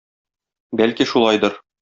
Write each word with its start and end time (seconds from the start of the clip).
Бәлки 0.81 1.09
шулайдыр. 1.13 1.63